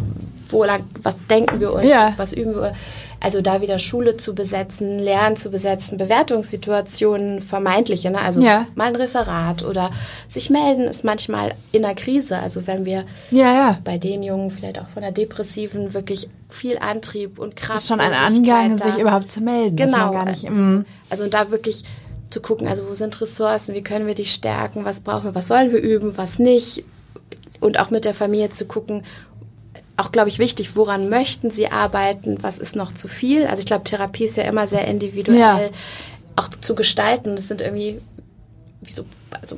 [0.49, 2.13] wo lang, was denken wir uns, Ja.
[2.17, 2.73] was üben wir,
[3.19, 8.19] also da wieder Schule zu besetzen, Lernen zu besetzen, Bewertungssituationen, vermeintliche, ne?
[8.19, 8.67] also Ja.
[8.75, 9.89] mal ein Referat oder
[10.27, 13.79] sich melden ist manchmal in der Krise, also wenn wir Ja, ja.
[13.84, 17.79] bei dem Jungen vielleicht auch von der Depressiven wirklich viel Antrieb und Kraft.
[17.81, 19.75] ist schon ein Angang, sich überhaupt zu melden.
[19.75, 20.12] Genau.
[20.12, 20.86] gar nicht, also, mm.
[21.10, 21.84] also da wirklich
[22.29, 25.47] zu gucken, also wo sind Ressourcen, wie können wir die stärken, was brauchen wir, was
[25.47, 26.84] sollen wir üben, was nicht.
[27.62, 29.03] Und auch mit der Familie zu gucken,
[29.97, 33.45] auch glaube ich wichtig, woran möchten sie arbeiten, was ist noch zu viel.
[33.47, 35.60] Also ich glaube, Therapie ist ja immer sehr individuell Ja.
[36.36, 37.36] auch zu gestalten.
[37.36, 38.01] Das sind irgendwie,
[38.81, 39.05] wie so,
[39.41, 39.58] also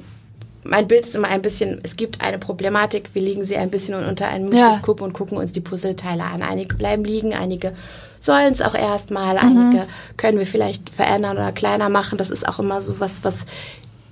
[0.63, 3.95] mein Bild ist immer ein bisschen, es gibt eine Problematik, wir legen sie ein bisschen
[4.07, 4.65] unter einem Ja.
[4.69, 6.41] Mikroskop und gucken uns die Puzzleteile an.
[6.43, 7.73] Einige bleiben liegen, einige
[8.19, 9.39] sollen es auch erstmal, Mhm.
[9.71, 12.17] einige können wir vielleicht verändern oder kleiner machen.
[12.17, 13.45] Das ist auch immer so was, was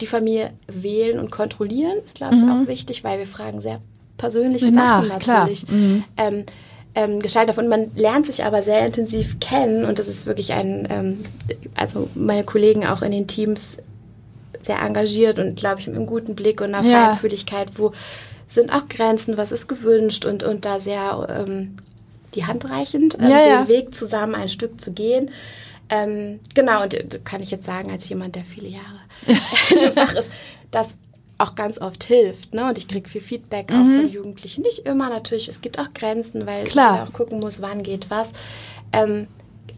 [0.02, 3.80] die Familie wählen und kontrollieren, ist glaube ich auch wichtig, weil wir fragen sehr
[4.18, 5.10] persönliche Na, Sachen Mhm.
[5.10, 5.66] natürlich.
[6.18, 6.46] Ähm,
[6.98, 7.68] ähm, gestaltet davon.
[7.68, 11.26] Man lernt sich aber sehr intensiv kennen und das ist wirklich ein, ähm,
[11.76, 13.78] also meine Kollegen auch in den Teams
[14.62, 17.10] sehr engagiert und glaube ich mit einem guten Blick und einer Ja.
[17.10, 17.92] Feinfühligkeit, wo
[18.48, 21.76] sind auch Grenzen, was ist gewünscht und, und da sehr ähm,
[22.34, 23.68] die Hand reichend, ähm, Ja, den ja.
[23.68, 25.32] Weg zusammen ein Stück zu gehen.
[25.90, 29.02] Ähm, genau, und äh, kann ich jetzt sagen, als jemand, der viele Jahre
[29.86, 30.30] im Fach ist,
[30.72, 30.90] das
[31.38, 32.54] auch ganz oft hilft.
[32.54, 32.68] Ne?
[32.70, 34.62] Und ich kriege viel Feedback auch von Jugendlichen.
[34.62, 36.68] Nicht immer natürlich, es gibt auch Grenzen, weil Mhm.
[36.68, 36.98] Klar.
[36.98, 38.34] man auch gucken muss, wann geht was.
[38.94, 39.28] Ähm,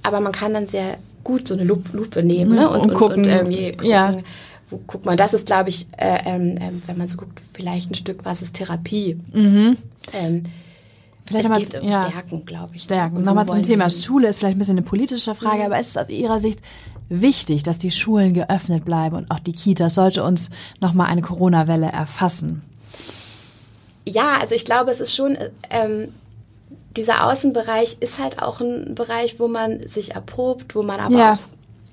[0.04, 2.70] aber man kann dann sehr gut so eine Lupe, nehmen ne?
[2.70, 4.18] Und gucken, irgendwie gucken, ja.
[4.70, 7.90] wo, guck mal, das ist, glaube ich, äh, ähm, ähm, wenn man so guckt, vielleicht
[7.92, 9.20] ein Stück, was ist Therapie.
[9.34, 9.78] Mhm.
[10.14, 10.44] Ähm,
[11.28, 12.04] Vielleicht es nochmal geht um ja.
[12.10, 12.82] Stärken, glaube ich.
[12.84, 13.18] Stärken.
[13.18, 13.90] Und Nochmal zum Thema?
[13.90, 16.60] Schule ist vielleicht ein bisschen eine politische Frage, aber ist es aus Ihrer Sicht
[17.10, 19.96] wichtig, dass die Schulen geöffnet bleiben und auch die Kitas?
[19.96, 22.62] Sollte uns nochmal eine Corona-Welle erfassen?
[24.06, 26.14] Ja, also ich glaube, es ist schon, äh, ähm,
[26.96, 31.34] dieser Außenbereich ist halt auch ein Bereich, wo man sich erprobt, wo man aber Ja.
[31.34, 31.40] auch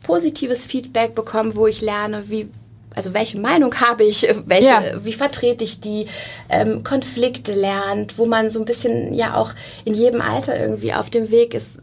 [0.05, 2.49] positives Feedback bekommt, wo ich lerne, wie,
[2.95, 4.83] also welche Meinung habe ich, äh, welche, Ja.
[5.05, 6.07] wie vertrete ich die,
[6.49, 9.53] ähm, Konflikte lernt, wo man so ein bisschen ja auch
[9.85, 11.79] in jedem Alter irgendwie auf dem Weg ist,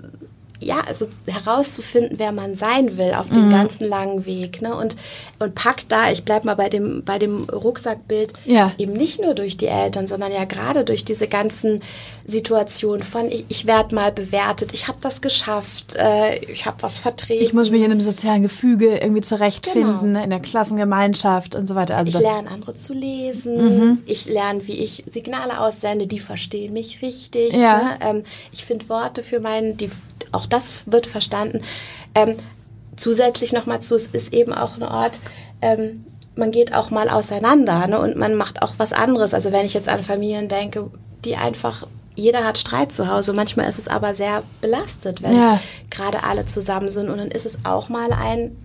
[0.62, 3.36] ja, also herauszufinden, wer man sein will auf Mhm.
[3.36, 4.76] dem ganzen langen Weg, ne?
[4.76, 4.96] Und
[5.40, 8.72] und packt da, ich bleib mal bei dem bei dem Rucksackbild, Ja.
[8.78, 11.82] eben nicht nur durch die Eltern, sondern ja gerade durch diese ganzen
[12.28, 16.98] Situationen von ich, ich werde mal bewertet, ich habe das geschafft, äh, ich habe was
[16.98, 17.44] vertreten.
[17.44, 20.20] Ich muss mich in einem sozialen Gefüge irgendwie zurechtfinden, Genau.
[20.20, 21.98] ne, in der Klassengemeinschaft und so weiter.
[21.98, 23.56] Also ich lerne andere zu lesen.
[23.80, 24.04] Mhm.
[24.06, 27.54] Ich lerne, wie ich Signale aussende, die verstehen mich richtig.
[27.54, 27.78] Ja.
[27.78, 28.00] Ne?
[28.02, 29.90] Ähm, ich finde Worte für meinen, die,
[30.32, 31.62] auch das wird verstanden.
[32.16, 32.36] Ähm,
[32.96, 35.20] zusätzlich nochmal zu, es ist eben auch ein Ort,
[35.62, 38.00] ähm, man geht auch mal auseinander ne?
[38.00, 39.34] und man macht auch was anderes.
[39.34, 40.90] Also wenn ich jetzt an Familien denke,
[41.26, 43.34] die einfach, jeder hat Streit zu Hause.
[43.34, 45.60] Manchmal ist es aber sehr belastet, wenn Ja.
[45.90, 47.10] gerade alle zusammen sind.
[47.10, 48.56] Und dann ist es auch mal ein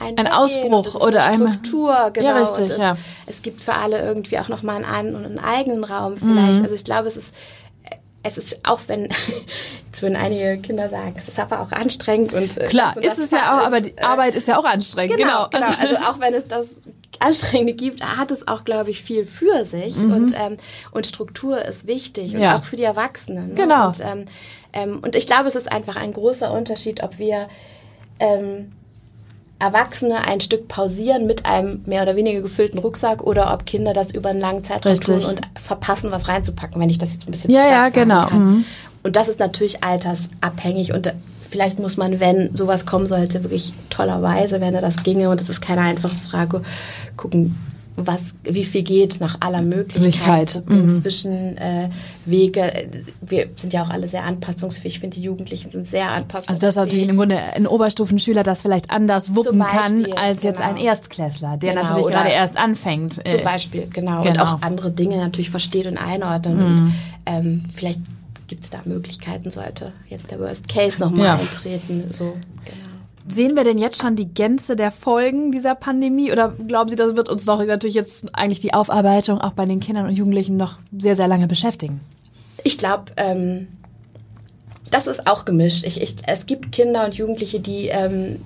[0.00, 2.28] Ein Weggehen Ausbruch oder eine Struktur, genau.
[2.28, 2.96] Ja, richtig, es, ja.
[3.26, 6.16] es gibt für alle irgendwie auch nochmal einen, einen eigenen Raum Mhm.
[6.18, 6.62] vielleicht.
[6.62, 7.34] Also ich glaube, es ist,
[8.22, 9.08] es ist auch wenn,
[9.86, 13.18] jetzt würden einige Kinder sagen, es ist aber auch anstrengend und äh, klar, und ist
[13.18, 15.16] es ja auch, aber ist, die äh, Arbeit ist ja auch anstrengend.
[15.16, 15.66] Genau, Genau.
[15.66, 15.78] genau.
[15.80, 16.76] Also auch wenn es das
[17.20, 19.96] Anstrengende gibt, hat es auch, glaube ich, viel für sich.
[19.96, 20.56] Und, ähm,
[20.92, 22.42] und Struktur ist wichtig und Mhm.
[22.42, 22.56] Ja.
[22.58, 23.48] auch für die Erwachsenen.
[23.50, 23.54] Ne?
[23.54, 23.88] Genau.
[23.88, 24.24] Und, ähm,
[24.72, 27.48] ähm, und ich glaube, es ist einfach ein großer Unterschied, ob wir
[28.20, 28.72] ähm,
[29.58, 34.12] Erwachsene ein Stück pausieren mit einem mehr oder weniger gefüllten Rucksack oder ob Kinder das
[34.12, 35.24] über einen langen Zeitraum Richtig.
[35.24, 38.30] tun und verpassen, was reinzupacken, wenn ich das jetzt ein bisschen Ja, ja, genau.
[38.30, 38.64] Mhm.
[39.02, 41.12] Und das ist natürlich altersabhängig und
[41.50, 45.48] vielleicht muss man, wenn sowas kommen sollte, wirklich tollerweise, wenn er das ginge und es
[45.48, 46.62] ist keine einfache Frage,
[47.16, 47.56] gucken,
[48.06, 50.90] was, wie viel geht nach aller Möglichkeit, mhm.
[51.02, 51.88] zwischen äh,
[52.24, 52.88] Wege.
[53.20, 54.94] Wir sind ja auch alle sehr anpassungsfähig.
[54.94, 56.50] Ich finde, die Jugendlichen sind sehr anpassungsfähig.
[56.50, 60.58] Also dass natürlich im Grunde ein Oberstufenschüler das vielleicht anders wuppen kann Beispiel, als jetzt
[60.58, 60.70] genau.
[60.70, 63.14] ein Erstklässler, der Genau, natürlich gerade erst anfängt.
[63.14, 64.18] Zum Äh, Beispiel, genau.
[64.22, 64.44] Und genau.
[64.44, 64.50] Mhm.
[64.50, 66.58] auch andere Dinge natürlich versteht und einordnet.
[66.58, 66.92] Und
[67.26, 68.00] ähm, vielleicht
[68.46, 71.34] gibt es da Möglichkeiten, sollte jetzt der Worst Case nochmal Ja.
[71.36, 72.04] eintreten.
[72.08, 72.87] So, genau.
[73.30, 77.14] Sehen wir denn jetzt schon die Gänze der Folgen dieser Pandemie oder glauben Sie, das
[77.14, 80.78] wird uns noch natürlich jetzt eigentlich die Aufarbeitung auch bei den Kindern und Jugendlichen noch
[80.96, 82.00] sehr, sehr lange beschäftigen?
[82.64, 83.68] Ich glaube, ähm,
[84.90, 85.84] das ist auch gemischt.
[85.84, 88.40] Ich, ich, es gibt Kinder und Jugendliche, die ähm,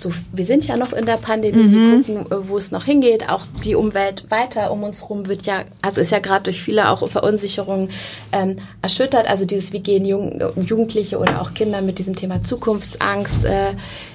[0.00, 2.04] so, wir sind ja noch in der Pandemie, Mhm.
[2.06, 3.28] wir gucken, äh, wo es noch hingeht.
[3.28, 6.88] Auch die Umwelt weiter um uns rum wird ja, also ist ja gerade durch viele
[6.90, 7.90] auch Verunsicherungen
[8.32, 9.28] ähm, erschüttert.
[9.28, 13.74] Also dieses, wie gehen Jung, Jugendliche oder auch Kinder mit diesem Thema Zukunftsangst äh,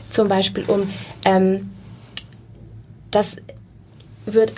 [0.10, 0.90] zum Beispiel um.
[1.26, 1.70] Ähm,
[3.12, 3.38] das
[4.26, 4.54] wird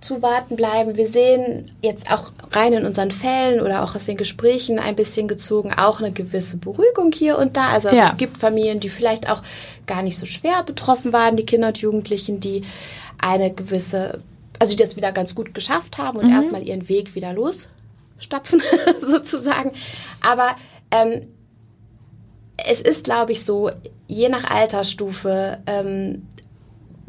[0.00, 0.96] abzuwarten bleiben.
[0.96, 5.28] Wir sehen jetzt auch rein in unseren Fällen oder auch aus den Gesprächen ein bisschen
[5.28, 7.68] gezogen auch eine gewisse Beruhigung hier und da.
[7.68, 8.06] Also Ja.
[8.06, 9.42] es gibt Familien, die vielleicht auch
[9.86, 12.62] gar nicht so schwer betroffen waren, die Kinder und Jugendlichen, die
[13.18, 14.22] eine gewisse,
[14.58, 18.62] also die das wieder ganz gut geschafft haben und erstmal ihren Weg wieder losstapfen,
[19.02, 19.72] sozusagen.
[20.22, 20.56] Aber
[20.90, 21.26] ähm,
[22.66, 23.70] es ist, glaube ich, so,
[24.08, 26.26] je nach Altersstufe ähm,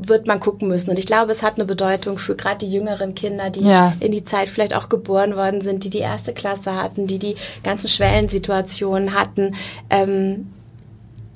[0.08, 0.90] wird man gucken müssen.
[0.90, 3.94] Und ich glaube, es hat eine Bedeutung für gerade die jüngeren Kinder, die Ja.
[4.00, 7.36] in die Zeit vielleicht auch geboren worden sind, die die erste Klasse hatten, die die
[7.64, 9.56] ganzen Schwellensituationen hatten.
[9.90, 10.48] Ähm,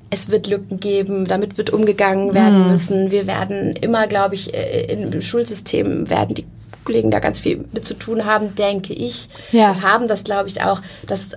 [0.10, 3.12] es wird Lücken geben, damit wird umgegangen werden müssen.
[3.12, 6.46] Wir werden immer, glaube ich, äh, im Schulsystem werden die
[6.86, 9.28] Kollegen da ganz viel mit zu tun haben, denke ich.
[9.52, 9.76] Ja.
[9.76, 11.30] Wir haben das, glaube ich, auch, dass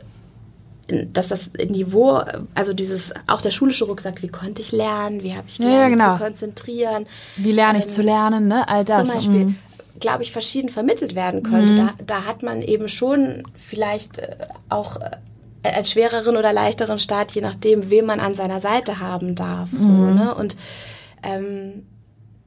[1.12, 2.22] dass das Niveau,
[2.54, 5.88] also dieses, auch der schulische Rucksack, wie konnte ich lernen, wie habe ich gelernt, ja,
[5.88, 6.16] mich genau.
[6.16, 7.06] zu konzentrieren.
[7.36, 8.66] Wie lerne ich Ähm, zu lernen, ne?
[8.68, 9.06] All das.
[9.06, 9.56] Zum Beispiel, Mhm.
[10.00, 11.74] glaube ich, verschieden vermittelt werden könnte.
[11.74, 14.36] Da, da hat man eben schon vielleicht äh,
[14.68, 15.10] auch äh,
[15.68, 19.68] einen schwereren oder leichteren Start, je nachdem, wen man an seiner Seite haben darf.
[19.72, 20.14] So, Mhm.
[20.14, 20.34] ne?
[20.34, 20.56] Und
[21.22, 21.84] ähm,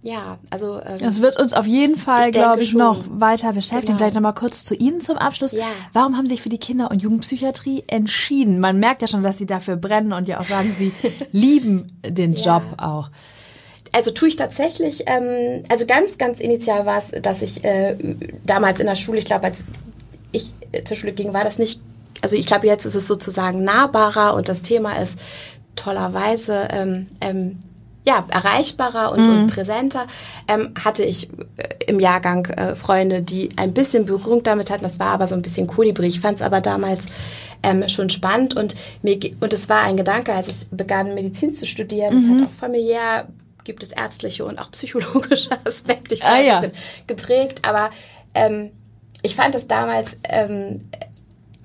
[0.04, 3.86] ja, also ähm, Es wird uns auf jeden Fall, glaube ich, noch weiter beschäftigen.
[3.88, 3.98] Genau.
[4.00, 5.52] Vielleicht nochmal kurz zu Ihnen zum Abschluss.
[5.52, 5.66] Ja.
[5.94, 8.60] Warum haben Sie sich für die Kinder- und Jugendpsychiatrie entschieden?
[8.60, 10.92] Man merkt ja schon, dass Sie dafür brennen und ja auch sagen, Sie
[11.32, 12.58] lieben den Ja.
[12.58, 13.10] Job auch.
[13.92, 17.96] also tue ich tatsächlich, ähm, also ganz, ganz initial war es, dass ich äh,
[18.46, 19.66] damals in der Schule, ich glaube, als
[20.32, 21.80] ich äh, zur Schule ging, war das nicht,
[22.22, 25.20] also ich glaube, jetzt ist es sozusagen nahbarer und das Thema ist
[25.76, 27.60] tollerweise ähm, ähm,
[28.04, 30.08] ja, erreichbarer und, und präsenter.
[30.48, 34.84] Ähm, hatte ich äh, im Jahrgang äh, Freunde, die ein bisschen Berührung damit hatten.
[34.84, 36.08] Das war aber so ein bisschen Kolibri.
[36.08, 37.06] Ich fand es aber damals
[37.64, 41.68] ähm, schon spannend und mir und es war ein Gedanke, als ich begann Medizin zu
[41.68, 42.18] studieren.
[42.18, 43.28] Es hat auch familiär
[43.64, 46.16] gibt es ärztliche und auch psychologische Aspekte.
[46.16, 46.60] Ich war Ah, ein ja.
[46.60, 46.72] bisschen
[47.06, 47.92] geprägt, aber
[48.34, 48.72] ähm,
[49.22, 50.82] ich fand es damals ähm,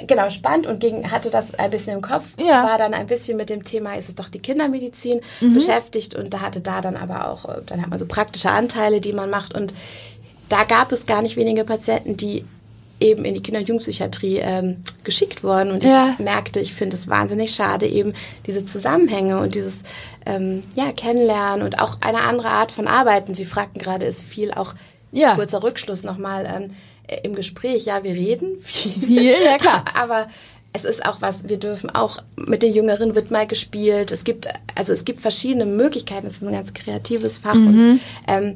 [0.06, 2.64] genau spannend und ging, hatte das ein bisschen im Kopf, Ja.
[2.64, 5.54] war dann ein bisschen mit dem Thema, ist es doch die Kindermedizin Mhm.
[5.54, 9.00] beschäftigt und da hatte da dann aber auch, äh, dann hat man so praktische Anteile,
[9.00, 9.72] die man macht und
[10.48, 12.44] da gab es gar nicht wenige Patienten, die
[13.00, 16.11] eben in die Kinder- und Jugendpsychiatrie ähm, geschickt wurden und Ja.
[16.12, 18.12] ich merkte, ich finde es wahnsinnig schade, eben
[18.46, 19.76] diese Zusammenhänge und dieses
[20.24, 23.35] ähm, ja, Kennenlernen und auch eine andere Art von Arbeiten.
[23.35, 24.74] Sie fragten gerade, ist viel auch
[25.12, 25.35] Ja.
[25.35, 26.70] kurzer Rückschluss nochmal ähm, äh,
[27.23, 27.87] im Gespräch.
[27.87, 28.92] Ja, wir reden viel.
[28.92, 29.85] Viel, ja, klar.
[29.95, 30.29] Aber
[30.73, 34.12] es ist auch was, wir dürfen auch, mit den Jüngeren wird mal gespielt.
[34.12, 36.27] Es gibt, also es gibt verschiedene Möglichkeiten.
[36.27, 37.66] Es ist ein ganz kreatives Fach Mhm.
[37.69, 38.55] und ähm,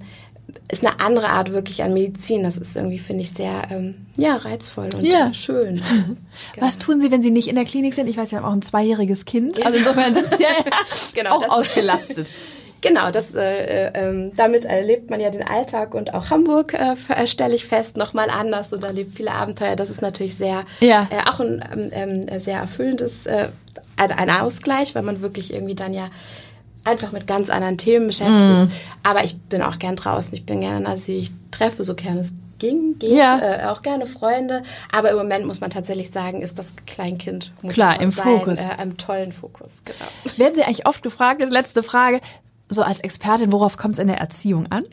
[0.70, 2.42] ist eine andere Art wirklich an Medizin.
[2.42, 5.32] Das ist irgendwie, finde ich, sehr ähm, ja, reizvoll und Ja.
[5.32, 5.80] schön.
[6.60, 8.08] Was tun Sie, wenn Sie nicht in der Klinik sind?
[8.08, 9.64] Ich weiß, Sie haben auch ein zweijähres Kind.
[9.64, 10.48] Also insofern sind Sie ja
[11.14, 12.30] Genau, auch ausgelastet.
[12.82, 16.94] Genau, das, äh, äh, ähm, damit erlebt man ja den Alltag und auch Hamburg äh,
[17.14, 19.76] äh, stelle ich fest nochmal anders und erlebt viele Abenteuer.
[19.76, 21.06] Das ist natürlich sehr, Ja.
[21.10, 21.62] äh, auch ein
[21.92, 23.48] ähm, ähm, sehr erfüllendes, äh,
[23.96, 26.06] ein, Ausgleich, weil man wirklich irgendwie dann ja
[26.84, 28.64] einfach mit ganz anderen Themen beschäftigt Mhm.
[28.64, 28.72] ist.
[29.02, 32.32] Aber ich bin auch gern draußen, ich bin gerne, also ich treffe so gerne es
[32.58, 33.38] ging, geht, Ja.
[33.38, 34.62] äh, auch gerne Freunde.
[34.90, 38.60] Aber im Moment muss man tatsächlich sagen, ist das Kleinkind Klar, im sein, Fokus.
[38.60, 40.36] Äh, im tollen Fokus, genau.
[40.38, 42.20] Werden Sie eigentlich oft gefragt, das ist letzte Frage,
[42.70, 44.84] so als Expertin, worauf kommt es in der Erziehung an?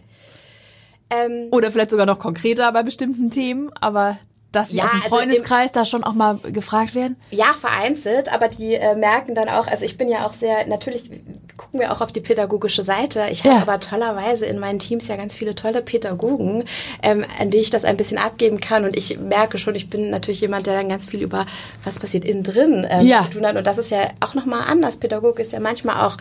[1.09, 4.17] Ähm, Oder vielleicht sogar noch konkreter bei bestimmten Themen, aber
[4.51, 7.15] dass Sie Ja, aus dem also im- Freundeskreis da schon auch mal gefragt werden?
[7.31, 11.09] Ja, vereinzelt, aber die äh, merken dann auch, also ich bin ja auch sehr, natürlich
[11.57, 13.27] gucken wir auch auf die pädagogische Seite.
[13.29, 13.61] Ich habe Ja.
[13.61, 16.63] aber tollerweise in meinen Teams ja ganz viele tolle Pädagogen,
[17.03, 18.83] ähm, an die ich das ein bisschen abgeben kann.
[18.83, 21.45] Und ich merke schon, ich bin natürlich jemand, der dann ganz viel über
[21.83, 23.21] was passiert innen drin ähm, Ja.
[23.21, 23.55] zu tun hat.
[23.55, 24.97] Und das ist ja auch nochmal anders.
[24.97, 26.17] Pädagog ist ja manchmal auch,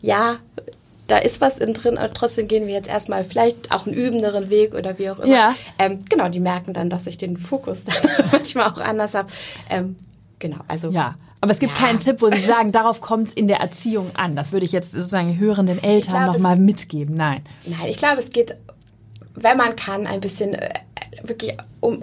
[0.00, 0.36] ja,
[1.10, 4.48] da ist was innen drin, aber trotzdem gehen wir jetzt erstmal vielleicht auch einen übenderen
[4.50, 5.26] Weg oder wie auch immer.
[5.34, 5.54] Ja.
[5.78, 7.94] Ähm, genau, die merken dann, dass ich den Fokus dann
[8.32, 9.28] manchmal auch anders habe.
[9.68, 9.96] Ähm,
[10.38, 11.16] genau, also Ja.
[11.42, 11.86] Aber es gibt Ja.
[11.86, 14.36] keinen Tipp, wo Sie sagen, darauf kommt es in der Erziehung an.
[14.36, 17.16] Das würde ich jetzt sozusagen hörenden Eltern glaube, noch es- mal mitgeben.
[17.16, 17.40] Nein.
[17.64, 18.56] Nein, ich glaube, es geht,
[19.36, 20.68] wenn man kann, ein bisschen äh,
[21.22, 22.02] wirklich um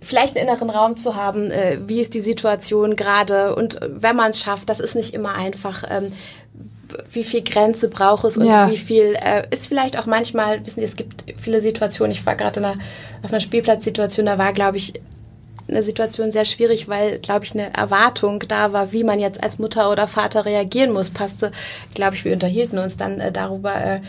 [0.00, 4.30] vielleicht einen inneren Raum zu haben, äh, wie ist die Situation gerade und wenn man
[4.30, 5.84] es schafft, das ist nicht immer einfach.
[5.90, 6.12] Ähm,
[7.10, 8.70] wie viel Grenze braucht es und Ja.
[8.70, 12.36] wie viel äh, ist vielleicht auch manchmal, wissen Sie, es gibt viele Situationen, ich war
[12.36, 12.60] gerade
[13.22, 14.94] auf einer Spielplatzsituation, da war, glaube ich,
[15.68, 19.58] eine Situation sehr schwierig, weil, glaube ich, eine Erwartung da war, wie man jetzt als
[19.58, 21.10] Mutter oder Vater reagieren muss.
[21.10, 21.52] Passte,
[21.94, 24.00] glaube ich, wir unterhielten uns dann äh, darüber äh,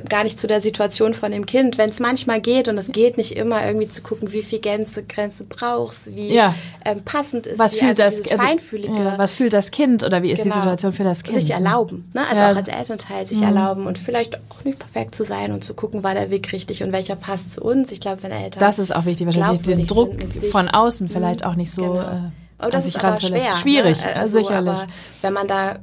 [0.00, 1.78] gar nicht zu der Situation von dem Kind.
[1.78, 5.02] Wenn es manchmal geht und es geht nicht immer, irgendwie zu gucken, wie viel Grenze,
[5.04, 6.54] Grenze brauchst, wie Ja.
[6.84, 8.94] ähm, passend ist Was die, fühlt also das dieses Feinfühlige.
[8.94, 10.56] ja, was fühlt das Kind oder wie ist die Genau.
[10.60, 11.40] Situation für das Kind?
[11.40, 12.22] Sich erlauben, ne?
[12.22, 12.46] also Ja.
[12.48, 12.52] Mhm.
[12.52, 16.02] auch als Elternteil sich erlauben und vielleicht auch nicht perfekt zu sein und zu gucken,
[16.02, 17.92] war der Weg richtig und welcher passt zu uns.
[17.92, 20.12] Ich glaube, wenn Eltern Das ist auch wichtig, wahrscheinlich den Druck
[20.50, 22.00] von außen vielleicht auch nicht so Genau.
[22.00, 23.52] äh, Aber das ist aber schwer.
[23.56, 24.10] Schwierig, Ne?
[24.14, 24.70] ja, Also, sicherlich.
[24.70, 24.86] Aber
[25.22, 25.78] wenn man da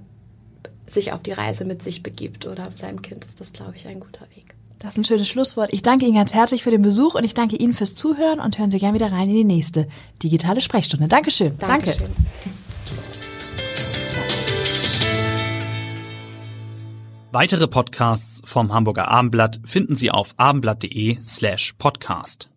[0.93, 3.87] sich auf die Reise mit sich begibt oder mit seinem Kind, ist das, glaube ich,
[3.87, 4.55] ein guter Weg.
[4.79, 5.71] Das ist ein schönes Schlusswort.
[5.71, 8.59] Ich danke Ihnen ganz herzlich für den Besuch und ich danke Ihnen fürs Zuhören und
[8.59, 9.87] hören Sie gerne wieder rein in die nächste
[10.21, 11.07] digitale Sprechstunde.
[11.07, 11.57] Dankeschön.
[11.57, 11.85] Danke.
[11.85, 12.09] Dankeschön.
[17.31, 22.52] Weitere Podcasts vom Hamburger Abendblatt finden Sie auf abendblatt.de slash podcast.